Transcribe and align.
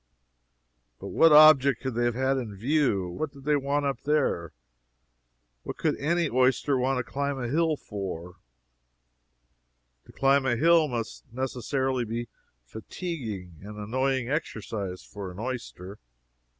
But 0.97 1.09
what 1.09 1.31
object 1.31 1.81
could 1.83 1.93
they 1.93 2.05
have 2.05 2.15
had 2.15 2.37
in 2.39 2.55
view? 2.55 3.07
what 3.07 3.31
did 3.31 3.43
they 3.43 3.55
want 3.55 3.85
up 3.85 4.01
there? 4.01 4.51
What 5.61 5.77
could 5.77 5.95
any 5.99 6.27
oyster 6.27 6.75
want 6.75 6.97
to 6.97 7.03
climb 7.03 7.37
a 7.39 7.47
hill 7.47 7.77
for? 7.77 8.37
To 10.05 10.11
climb 10.11 10.43
a 10.47 10.55
hill 10.55 10.87
must 10.87 11.31
necessarily 11.31 12.03
be 12.03 12.29
fatiguing 12.65 13.59
and 13.61 13.77
annoying 13.77 14.27
exercise 14.27 15.03
for 15.03 15.29
an 15.31 15.37
oyster. 15.37 15.99